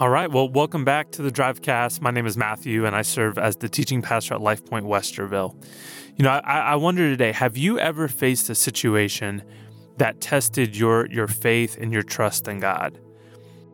All 0.00 0.10
right. 0.10 0.30
Well, 0.30 0.48
welcome 0.48 0.84
back 0.84 1.10
to 1.12 1.22
the 1.22 1.30
Drivecast. 1.32 2.00
My 2.00 2.12
name 2.12 2.24
is 2.24 2.36
Matthew, 2.36 2.86
and 2.86 2.94
I 2.94 3.02
serve 3.02 3.36
as 3.36 3.56
the 3.56 3.68
teaching 3.68 4.00
pastor 4.00 4.34
at 4.34 4.40
Life 4.40 4.64
Point 4.64 4.86
Westerville. 4.86 5.60
You 6.14 6.22
know, 6.22 6.30
I, 6.30 6.60
I 6.60 6.74
wonder 6.76 7.10
today 7.10 7.32
have 7.32 7.56
you 7.56 7.80
ever 7.80 8.06
faced 8.06 8.48
a 8.48 8.54
situation 8.54 9.42
that 9.96 10.20
tested 10.20 10.76
your, 10.76 11.06
your 11.06 11.26
faith 11.26 11.76
and 11.80 11.92
your 11.92 12.04
trust 12.04 12.46
in 12.46 12.60
God? 12.60 13.00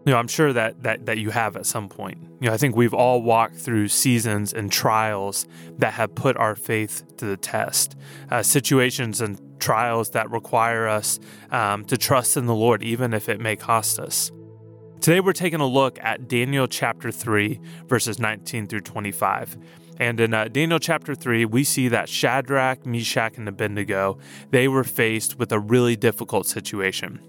You 0.07 0.13
know, 0.13 0.17
I'm 0.17 0.29
sure 0.29 0.51
that, 0.55 0.83
that 0.83 1.05
that 1.05 1.19
you 1.19 1.29
have 1.29 1.57
at 1.57 1.67
some 1.67 1.91
point. 1.91 2.17
You 2.41 2.49
know, 2.49 2.55
I 2.55 2.57
think 2.57 2.75
we've 2.75 2.95
all 2.95 3.21
walked 3.21 3.57
through 3.57 3.89
seasons 3.89 4.55
and 4.55 4.73
trials 4.73 5.47
that 5.77 5.93
have 5.93 6.15
put 6.15 6.39
our 6.39 6.57
faith 6.57 7.03
to 7.19 7.27
the 7.27 7.37
test. 7.37 7.97
Uh, 8.31 8.43
situations 8.43 9.21
and 9.21 9.39
trials 9.61 10.13
that 10.13 10.31
require 10.31 10.89
us 10.89 11.21
um, 11.51 11.85
to 11.85 11.99
trust 11.99 12.39
in 12.39 12.47
the 12.47 12.55
Lord, 12.55 12.83
even 12.83 13.13
if 13.13 13.29
it 13.29 13.41
may 13.41 13.57
cost 13.57 13.99
us. 13.99 14.33
Today, 15.01 15.21
we're 15.21 15.33
taking 15.33 15.61
a 15.61 15.67
look 15.67 15.99
at 16.03 16.29
Daniel 16.29 16.67
chapter 16.67 17.11
3, 17.11 17.61
verses 17.87 18.19
19 18.19 18.69
through 18.69 18.81
25. 18.81 19.59
And 20.01 20.19
in 20.19 20.33
uh, 20.33 20.49
Daniel 20.49 20.79
chapter 20.79 21.15
3, 21.15 21.45
we 21.45 21.63
see 21.63 21.89
that 21.89 22.09
Shadrach, 22.09 22.87
Meshach, 22.87 23.37
and 23.37 23.49
Abednego, 23.49 24.19
they 24.51 24.67
were 24.67 24.83
faced 24.83 25.39
with 25.39 25.53
a 25.53 25.61
really 25.61 25.95
difficult 25.95 26.47
situation. 26.47 27.21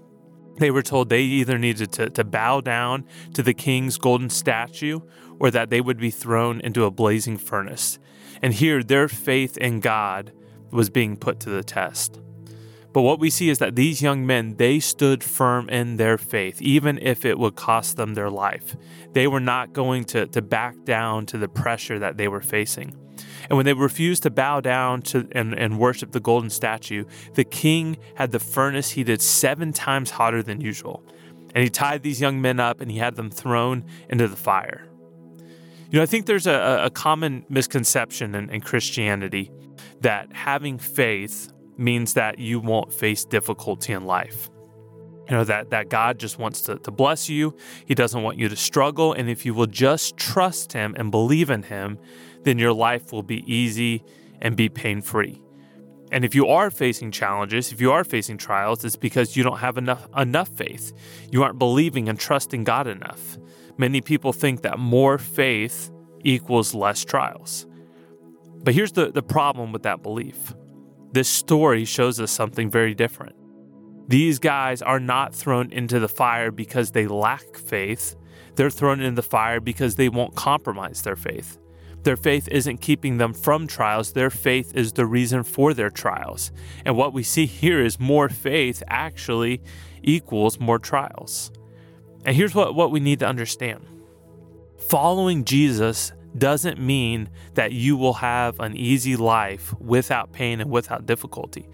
They 0.58 0.70
were 0.70 0.82
told 0.82 1.10
they 1.10 1.20
either 1.20 1.58
needed 1.58 1.92
to, 1.92 2.08
to 2.10 2.24
bow 2.24 2.62
down 2.62 3.04
to 3.34 3.42
the 3.42 3.54
king's 3.54 3.98
golden 3.98 4.30
statue 4.30 5.00
or 5.38 5.50
that 5.50 5.68
they 5.68 5.82
would 5.82 5.98
be 5.98 6.10
thrown 6.10 6.60
into 6.60 6.84
a 6.84 6.90
blazing 6.90 7.36
furnace. 7.36 7.98
And 8.40 8.54
here, 8.54 8.82
their 8.82 9.06
faith 9.08 9.58
in 9.58 9.80
God 9.80 10.32
was 10.70 10.88
being 10.88 11.16
put 11.16 11.40
to 11.40 11.50
the 11.50 11.62
test. 11.62 12.20
But 12.96 13.02
what 13.02 13.20
we 13.20 13.28
see 13.28 13.50
is 13.50 13.58
that 13.58 13.76
these 13.76 14.00
young 14.00 14.24
men, 14.24 14.56
they 14.56 14.80
stood 14.80 15.22
firm 15.22 15.68
in 15.68 15.98
their 15.98 16.16
faith, 16.16 16.62
even 16.62 16.98
if 17.02 17.26
it 17.26 17.38
would 17.38 17.54
cost 17.54 17.98
them 17.98 18.14
their 18.14 18.30
life. 18.30 18.74
They 19.12 19.26
were 19.26 19.38
not 19.38 19.74
going 19.74 20.04
to, 20.04 20.26
to 20.28 20.40
back 20.40 20.82
down 20.84 21.26
to 21.26 21.36
the 21.36 21.46
pressure 21.46 21.98
that 21.98 22.16
they 22.16 22.26
were 22.26 22.40
facing. 22.40 22.96
And 23.50 23.58
when 23.58 23.66
they 23.66 23.74
refused 23.74 24.22
to 24.22 24.30
bow 24.30 24.62
down 24.62 25.02
to 25.02 25.28
and, 25.32 25.52
and 25.52 25.78
worship 25.78 26.12
the 26.12 26.20
golden 26.20 26.48
statue, 26.48 27.04
the 27.34 27.44
king 27.44 27.98
had 28.14 28.32
the 28.32 28.38
furnace 28.38 28.92
heated 28.92 29.20
seven 29.20 29.74
times 29.74 30.08
hotter 30.08 30.42
than 30.42 30.62
usual. 30.62 31.04
And 31.54 31.62
he 31.62 31.68
tied 31.68 32.02
these 32.02 32.18
young 32.18 32.40
men 32.40 32.58
up 32.58 32.80
and 32.80 32.90
he 32.90 32.96
had 32.96 33.14
them 33.16 33.30
thrown 33.30 33.84
into 34.08 34.26
the 34.26 34.36
fire. 34.36 34.88
You 35.90 35.98
know, 35.98 36.02
I 36.02 36.06
think 36.06 36.24
there's 36.24 36.46
a, 36.46 36.84
a 36.84 36.88
common 36.88 37.44
misconception 37.50 38.34
in, 38.34 38.48
in 38.48 38.62
Christianity 38.62 39.50
that 40.00 40.32
having 40.32 40.78
faith 40.78 41.52
means 41.76 42.14
that 42.14 42.38
you 42.38 42.60
won't 42.60 42.92
face 42.92 43.24
difficulty 43.24 43.92
in 43.92 44.04
life. 44.04 44.50
You 45.28 45.36
know, 45.36 45.44
that, 45.44 45.70
that 45.70 45.88
God 45.88 46.18
just 46.18 46.38
wants 46.38 46.60
to, 46.62 46.78
to 46.78 46.90
bless 46.90 47.28
you. 47.28 47.56
He 47.84 47.94
doesn't 47.94 48.22
want 48.22 48.38
you 48.38 48.48
to 48.48 48.56
struggle. 48.56 49.12
And 49.12 49.28
if 49.28 49.44
you 49.44 49.54
will 49.54 49.66
just 49.66 50.16
trust 50.16 50.72
Him 50.72 50.94
and 50.96 51.10
believe 51.10 51.50
in 51.50 51.64
Him, 51.64 51.98
then 52.44 52.58
your 52.58 52.72
life 52.72 53.12
will 53.12 53.24
be 53.24 53.42
easy 53.52 54.04
and 54.40 54.56
be 54.56 54.68
pain 54.68 55.02
free. 55.02 55.42
And 56.12 56.24
if 56.24 56.34
you 56.34 56.46
are 56.46 56.70
facing 56.70 57.10
challenges, 57.10 57.72
if 57.72 57.80
you 57.80 57.90
are 57.90 58.04
facing 58.04 58.38
trials, 58.38 58.84
it's 58.84 58.94
because 58.94 59.36
you 59.36 59.42
don't 59.42 59.58
have 59.58 59.76
enough 59.76 60.06
enough 60.16 60.48
faith. 60.48 60.92
You 61.32 61.42
aren't 61.42 61.58
believing 61.58 62.08
and 62.08 62.18
trusting 62.18 62.62
God 62.62 62.86
enough. 62.86 63.36
Many 63.76 64.00
people 64.00 64.32
think 64.32 64.62
that 64.62 64.78
more 64.78 65.18
faith 65.18 65.90
equals 66.22 66.74
less 66.74 67.04
trials. 67.04 67.66
But 68.62 68.74
here's 68.74 68.92
the, 68.92 69.10
the 69.10 69.22
problem 69.22 69.72
with 69.72 69.82
that 69.82 70.02
belief. 70.02 70.54
This 71.16 71.30
story 71.30 71.86
shows 71.86 72.20
us 72.20 72.30
something 72.30 72.70
very 72.70 72.94
different. 72.94 73.36
These 74.06 74.38
guys 74.38 74.82
are 74.82 75.00
not 75.00 75.34
thrown 75.34 75.72
into 75.72 75.98
the 75.98 76.10
fire 76.10 76.50
because 76.50 76.90
they 76.90 77.06
lack 77.06 77.56
faith. 77.56 78.16
They're 78.54 78.68
thrown 78.68 79.00
into 79.00 79.22
the 79.22 79.26
fire 79.26 79.58
because 79.58 79.94
they 79.94 80.10
won't 80.10 80.34
compromise 80.34 81.00
their 81.00 81.16
faith. 81.16 81.56
Their 82.02 82.18
faith 82.18 82.48
isn't 82.48 82.82
keeping 82.82 83.16
them 83.16 83.32
from 83.32 83.66
trials, 83.66 84.12
their 84.12 84.28
faith 84.28 84.74
is 84.74 84.92
the 84.92 85.06
reason 85.06 85.42
for 85.42 85.72
their 85.72 85.88
trials. 85.88 86.52
And 86.84 86.98
what 86.98 87.14
we 87.14 87.22
see 87.22 87.46
here 87.46 87.82
is 87.82 87.98
more 87.98 88.28
faith 88.28 88.82
actually 88.86 89.62
equals 90.02 90.60
more 90.60 90.78
trials. 90.78 91.50
And 92.26 92.36
here's 92.36 92.54
what, 92.54 92.74
what 92.74 92.90
we 92.90 93.00
need 93.00 93.20
to 93.20 93.26
understand 93.26 93.86
following 94.90 95.46
Jesus 95.46 96.12
doesn't 96.38 96.78
mean 96.80 97.28
that 97.54 97.72
you 97.72 97.96
will 97.96 98.14
have 98.14 98.60
an 98.60 98.76
easy 98.76 99.16
life 99.16 99.74
without 99.80 100.32
pain 100.32 100.60
and 100.60 100.70
without 100.70 101.06
difficulty. 101.06 101.68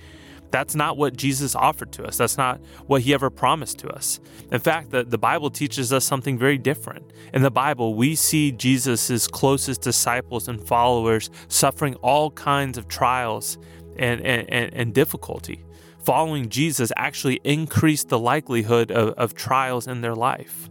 That's 0.50 0.74
not 0.74 0.98
what 0.98 1.16
Jesus 1.16 1.54
offered 1.54 1.92
to 1.92 2.04
us. 2.04 2.18
That's 2.18 2.36
not 2.36 2.60
what 2.86 3.00
he 3.02 3.14
ever 3.14 3.30
promised 3.30 3.78
to 3.78 3.88
us. 3.88 4.20
In 4.50 4.60
fact, 4.60 4.90
the, 4.90 5.02
the 5.02 5.16
Bible 5.16 5.48
teaches 5.50 5.94
us 5.94 6.04
something 6.04 6.38
very 6.38 6.58
different. 6.58 7.10
In 7.32 7.40
the 7.40 7.50
Bible, 7.50 7.94
we 7.94 8.14
see 8.14 8.52
Jesus' 8.52 9.26
closest 9.26 9.80
disciples 9.80 10.48
and 10.48 10.62
followers 10.62 11.30
suffering 11.48 11.94
all 11.96 12.30
kinds 12.32 12.76
of 12.76 12.86
trials 12.86 13.56
and, 13.96 14.20
and, 14.20 14.74
and 14.74 14.92
difficulty. 14.92 15.64
Following 16.04 16.50
Jesus 16.50 16.92
actually 16.96 17.40
increased 17.44 18.10
the 18.10 18.18
likelihood 18.18 18.90
of, 18.90 19.14
of 19.14 19.34
trials 19.34 19.86
in 19.86 20.02
their 20.02 20.14
life. 20.14 20.68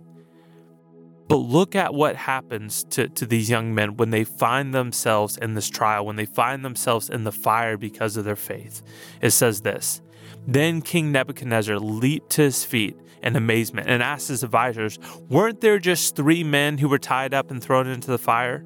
But 1.31 1.38
look 1.38 1.78
at 1.78 1.94
what 1.94 2.18
happens 2.18 2.84
to, 2.90 3.08
to 3.08 3.25
these 3.25 3.50
young 3.50 3.74
men 3.74 3.96
when 3.96 4.09
they 4.09 4.25
find 4.25 4.74
themselves 4.74 5.38
in 5.38 5.53
this 5.53 5.69
trial, 5.69 6.06
when 6.06 6.18
they 6.18 6.25
find 6.25 6.66
themselves 6.66 7.09
in 7.09 7.24
the 7.24 7.31
fire 7.31 7.78
because 7.78 8.18
of 8.18 8.25
their 8.25 8.36
faith. 8.36 8.81
It 9.22 9.30
says 9.30 9.62
this 9.62 10.02
Then 10.46 10.81
King 10.81 11.14
Nebuchadnezzar 11.14 11.80
leaped 11.80 12.31
to 12.31 12.42
his 12.42 12.66
feet 12.66 12.97
in 13.24 13.38
amazement 13.38 13.88
and 13.88 14.03
asked 14.03 14.28
his 14.28 14.44
advisors, 14.44 15.00
Weren't 15.30 15.62
there 15.62 15.80
just 15.80 16.18
three 16.18 16.44
men 16.44 16.80
who 16.80 16.90
were 16.90 17.00
tied 17.00 17.34
up 17.34 17.50
and 17.50 17.63
thrown 17.63 17.88
into 17.88 18.12
the 18.12 18.18
fire? 18.18 18.66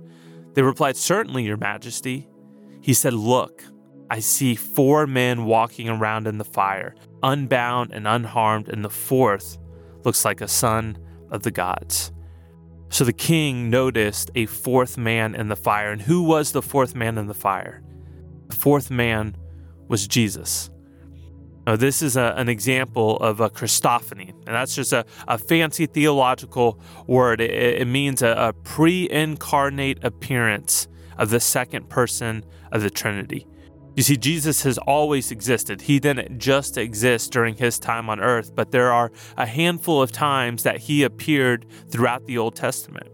They 0.55 0.63
replied, 0.63 0.97
Certainly, 0.97 1.43
Your 1.43 1.57
Majesty. 1.57 2.27
He 2.81 2.95
said, 2.95 3.13
Look, 3.13 3.63
I 4.09 4.21
see 4.21 4.55
four 4.55 5.05
men 5.05 5.45
walking 5.45 5.87
around 5.87 6.25
in 6.25 6.39
the 6.39 6.43
fire, 6.43 6.95
unbound 7.21 7.91
and 7.93 8.07
unharmed, 8.07 8.69
and 8.69 8.83
the 8.83 8.89
fourth 8.89 9.59
looks 10.03 10.25
like 10.25 10.41
a 10.41 10.47
son 10.47 10.97
of 11.29 11.43
the 11.43 11.51
gods. 11.51 12.11
So 12.95 13.03
the 13.03 13.11
king 13.11 13.69
noticed 13.69 14.31
a 14.35 14.45
fourth 14.45 14.97
man 14.97 15.35
in 15.35 15.49
the 15.49 15.57
fire. 15.57 15.91
And 15.91 16.01
who 16.01 16.23
was 16.23 16.53
the 16.53 16.61
fourth 16.61 16.95
man 16.95 17.17
in 17.17 17.27
the 17.27 17.33
fire? 17.33 17.83
The 18.47 18.55
fourth 18.55 18.89
man 18.89 19.35
was 19.89 20.07
Jesus. 20.07 20.69
Now, 21.67 21.75
this 21.75 22.01
is 22.01 22.15
a, 22.15 22.33
an 22.37 22.47
example 22.47 23.17
of 23.17 23.41
a 23.41 23.49
Christophany, 23.49 24.29
and 24.29 24.55
that's 24.55 24.75
just 24.75 24.93
a, 24.93 25.05
a 25.27 25.37
fancy 25.37 25.87
theological 25.87 26.79
word. 27.05 27.41
It, 27.41 27.81
it 27.81 27.85
means 27.85 28.21
a, 28.21 28.29
a 28.29 28.53
pre 28.53 29.09
incarnate 29.09 30.01
appearance 30.01 30.87
of 31.17 31.31
the 31.31 31.41
second 31.41 31.89
person 31.89 32.45
of 32.71 32.81
the 32.81 32.89
Trinity. 32.89 33.45
You 33.95 34.03
see, 34.03 34.17
Jesus 34.17 34.63
has 34.63 34.77
always 34.77 35.31
existed. 35.31 35.81
He 35.81 35.99
didn't 35.99 36.37
just 36.37 36.77
exist 36.77 37.31
during 37.31 37.55
his 37.55 37.79
time 37.79 38.09
on 38.09 38.19
earth, 38.19 38.53
but 38.53 38.71
there 38.71 38.91
are 38.91 39.09
a 39.37 39.45
handful 39.45 40.01
of 40.01 40.11
times 40.11 40.63
that 40.63 40.77
he 40.79 41.03
appeared 41.03 41.65
throughout 41.89 42.25
the 42.25 42.37
Old 42.37 42.55
Testament. 42.55 43.07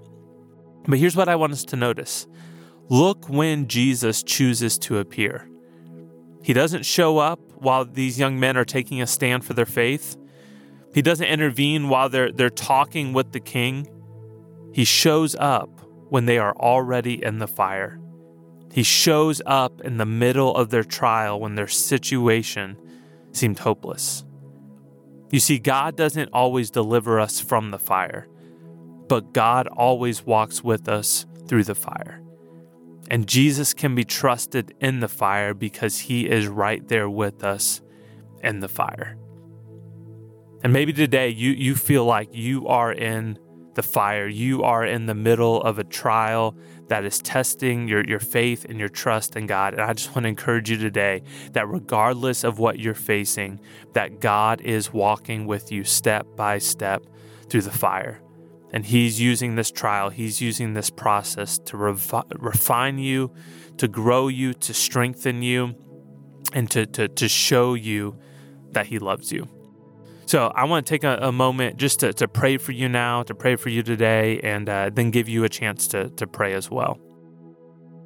But 0.87 0.97
here's 0.97 1.15
what 1.15 1.29
I 1.29 1.35
want 1.35 1.53
us 1.53 1.63
to 1.65 1.75
notice 1.75 2.27
look 2.89 3.29
when 3.29 3.67
Jesus 3.67 4.23
chooses 4.23 4.79
to 4.79 4.97
appear. 4.97 5.47
He 6.43 6.53
doesn't 6.53 6.83
show 6.83 7.19
up 7.19 7.39
while 7.53 7.85
these 7.85 8.17
young 8.17 8.39
men 8.39 8.57
are 8.57 8.65
taking 8.65 9.01
a 9.01 9.07
stand 9.07 9.45
for 9.45 9.53
their 9.53 9.67
faith. 9.67 10.17
He 10.93 11.03
doesn't 11.03 11.27
intervene 11.27 11.89
while 11.89 12.09
they're, 12.09 12.31
they're 12.31 12.49
talking 12.49 13.13
with 13.13 13.31
the 13.31 13.39
king. 13.39 13.87
He 14.73 14.83
shows 14.83 15.35
up 15.35 15.69
when 16.09 16.25
they 16.25 16.39
are 16.39 16.55
already 16.57 17.23
in 17.23 17.37
the 17.37 17.47
fire. 17.47 17.99
He 18.71 18.83
shows 18.83 19.41
up 19.45 19.81
in 19.81 19.97
the 19.97 20.05
middle 20.05 20.55
of 20.55 20.69
their 20.69 20.83
trial 20.83 21.39
when 21.39 21.55
their 21.55 21.67
situation 21.67 22.77
seemed 23.31 23.59
hopeless. 23.59 24.23
You 25.29 25.39
see, 25.39 25.59
God 25.59 25.95
doesn't 25.95 26.29
always 26.33 26.69
deliver 26.69 27.19
us 27.19 27.39
from 27.39 27.71
the 27.71 27.79
fire, 27.79 28.27
but 29.07 29.33
God 29.33 29.67
always 29.67 30.25
walks 30.25 30.63
with 30.63 30.87
us 30.87 31.25
through 31.47 31.63
the 31.63 31.75
fire. 31.75 32.21
And 33.09 33.27
Jesus 33.27 33.73
can 33.73 33.93
be 33.93 34.05
trusted 34.05 34.73
in 34.79 35.01
the 35.01 35.07
fire 35.07 35.53
because 35.53 35.99
he 35.99 36.29
is 36.29 36.47
right 36.47 36.85
there 36.87 37.09
with 37.09 37.43
us 37.43 37.81
in 38.41 38.61
the 38.61 38.69
fire. 38.69 39.17
And 40.63 40.71
maybe 40.71 40.93
today 40.93 41.29
you, 41.29 41.51
you 41.51 41.75
feel 41.75 42.05
like 42.05 42.29
you 42.31 42.67
are 42.67 42.91
in 42.91 43.37
the 43.73 43.83
fire. 43.83 44.27
You 44.27 44.63
are 44.63 44.85
in 44.85 45.05
the 45.05 45.15
middle 45.15 45.61
of 45.61 45.79
a 45.79 45.83
trial 45.83 46.55
that 46.87 47.05
is 47.05 47.19
testing 47.19 47.87
your, 47.87 48.03
your 48.05 48.19
faith 48.19 48.65
and 48.65 48.77
your 48.77 48.89
trust 48.89 49.35
in 49.35 49.47
God. 49.47 49.73
And 49.73 49.81
I 49.81 49.93
just 49.93 50.09
want 50.09 50.23
to 50.23 50.29
encourage 50.29 50.69
you 50.69 50.77
today 50.77 51.23
that 51.53 51.67
regardless 51.67 52.43
of 52.43 52.59
what 52.59 52.79
you're 52.79 52.93
facing, 52.93 53.61
that 53.93 54.19
God 54.19 54.61
is 54.61 54.91
walking 54.91 55.45
with 55.45 55.71
you 55.71 55.83
step 55.83 56.27
by 56.35 56.57
step 56.57 57.03
through 57.49 57.61
the 57.61 57.71
fire. 57.71 58.21
And 58.73 58.85
He's 58.85 59.21
using 59.21 59.55
this 59.55 59.71
trial, 59.71 60.09
He's 60.09 60.41
using 60.41 60.73
this 60.73 60.89
process 60.89 61.57
to 61.59 61.77
revi- 61.77 62.25
refine 62.39 62.97
you, 62.97 63.33
to 63.77 63.87
grow 63.87 64.27
you, 64.27 64.53
to 64.55 64.73
strengthen 64.73 65.41
you, 65.41 65.75
and 66.53 66.69
to, 66.71 66.85
to, 66.87 67.07
to 67.07 67.29
show 67.29 67.73
you 67.73 68.17
that 68.71 68.87
He 68.87 68.99
loves 68.99 69.31
you. 69.31 69.47
So 70.31 70.49
I 70.55 70.63
want 70.63 70.85
to 70.85 70.89
take 70.89 71.03
a, 71.03 71.17
a 71.23 71.31
moment 71.33 71.75
just 71.75 71.99
to, 71.99 72.13
to 72.13 72.25
pray 72.25 72.55
for 72.55 72.71
you 72.71 72.87
now, 72.87 73.21
to 73.23 73.35
pray 73.35 73.57
for 73.57 73.67
you 73.67 73.83
today, 73.83 74.39
and 74.39 74.69
uh, 74.69 74.89
then 74.89 75.11
give 75.11 75.27
you 75.27 75.43
a 75.43 75.49
chance 75.49 75.89
to, 75.89 76.09
to 76.11 76.25
pray 76.25 76.53
as 76.53 76.71
well. 76.71 76.97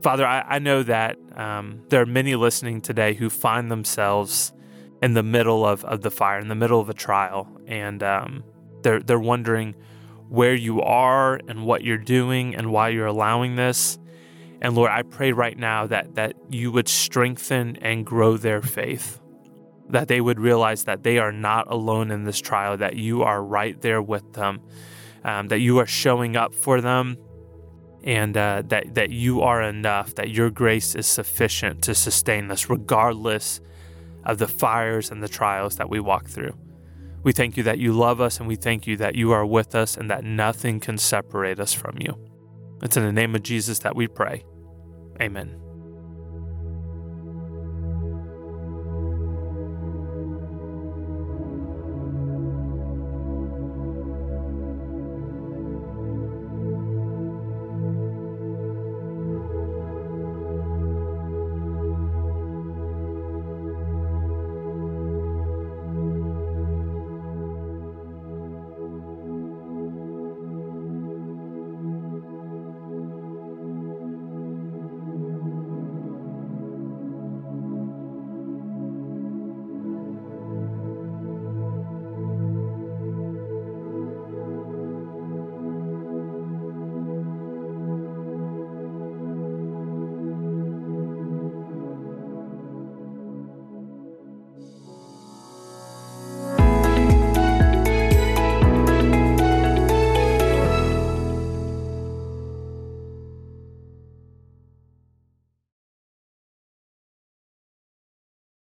Father, 0.02 0.26
I, 0.26 0.42
I 0.42 0.58
know 0.58 0.82
that 0.82 1.18
um, 1.36 1.84
there 1.90 2.02
are 2.02 2.06
many 2.08 2.34
listening 2.34 2.82
today 2.82 3.14
who 3.14 3.30
find 3.30 3.70
themselves 3.70 4.54
in 5.04 5.14
the 5.14 5.22
middle 5.22 5.64
of, 5.64 5.86
of 5.86 6.02
the 6.02 6.10
fire, 6.10 6.40
in 6.40 6.48
the 6.48 6.56
middle 6.56 6.80
of 6.80 6.90
a 6.90 6.96
trial, 6.96 7.48
and 7.68 8.02
um, 8.02 8.44
they're, 8.82 9.02
they're 9.02 9.20
wondering 9.20 9.76
where 10.28 10.56
you 10.56 10.82
are 10.82 11.40
and 11.48 11.64
what 11.64 11.84
you're 11.84 12.00
doing 12.00 12.56
and 12.56 12.72
why 12.72 12.90
you're 12.90 13.06
allowing 13.06 13.56
this. 13.56 14.00
And 14.64 14.74
Lord, 14.74 14.90
I 14.90 15.04
pray 15.04 15.32
right 15.32 15.60
now 15.60 15.86
that, 15.86 16.16
that 16.16 16.34
you 16.50 16.72
would 16.72 16.88
strengthen 16.88 17.76
and 17.84 18.04
grow 18.04 18.36
their 18.36 18.64
faith 18.64 19.22
that 19.90 20.08
they 20.08 20.22
would 20.22 20.40
realize 20.40 20.86
that 20.86 21.04
they 21.04 21.18
are 21.18 21.32
not 21.32 21.68
alone 21.72 22.12
in 22.12 22.24
this 22.24 22.40
trial, 22.40 22.78
that 22.78 22.96
you 22.96 23.24
are 23.24 23.44
right 23.44 23.80
there 23.82 24.02
with 24.02 24.34
them, 24.34 24.62
um, 25.24 25.48
that 25.48 25.60
you 25.60 25.78
are 25.80 25.86
showing 25.86 26.36
up 26.36 26.54
for 26.54 26.82
them, 26.82 27.18
and 28.04 28.38
uh, 28.38 28.64
that, 28.68 28.96
that 28.96 29.10
you 29.10 29.42
are 29.42 29.62
enough, 29.62 30.16
that 30.16 30.30
your 30.30 30.50
grace 30.50 30.96
is 30.96 31.08
sufficient 31.08 31.84
to 31.84 31.96
sustain 31.96 32.50
us, 32.52 32.70
regardless 32.70 33.62
of 34.24 34.38
the 34.38 34.48
fires 34.48 35.12
and 35.12 35.22
the 35.22 35.28
trials 35.28 35.76
that 35.78 35.90
we 35.90 36.00
walk 36.00 36.28
through. 36.28 36.56
We 37.24 37.32
thank 37.32 37.58
you 37.58 37.64
that 37.64 37.80
you 37.80 37.94
love 37.94 38.22
us, 38.22 38.40
and 38.40 38.48
we 38.48 38.56
thank 38.56 38.86
you 38.86 38.98
that 38.98 39.16
you 39.16 39.32
are 39.32 39.46
with 39.46 39.74
us, 39.74 39.98
and 39.98 40.10
that 40.12 40.24
nothing 40.24 40.80
can 40.80 40.98
separate 40.98 41.60
us 41.60 41.74
from 41.74 41.98
you. 42.00 42.18
It's 42.82 42.98
in 42.98 43.04
the 43.04 43.12
name 43.12 43.34
of 43.34 43.44
Jesus 43.44 43.80
that 43.80 43.96
we 43.96 44.08
pray. 44.08 44.44
Amen. 45.20 45.65